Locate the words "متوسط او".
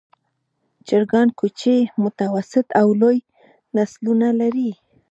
2.03-2.87